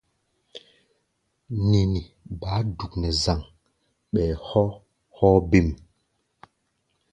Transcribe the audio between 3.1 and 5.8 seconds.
zaŋ, ɓɛɛ hɔ́ hɔ́ɔ́-bêm.